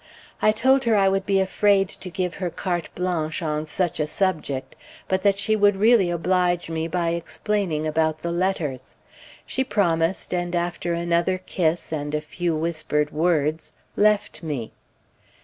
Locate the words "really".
5.75-6.09